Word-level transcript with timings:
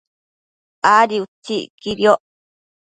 Adi 0.95 1.17
utsi 1.25 1.55
iquidioc 1.65 2.21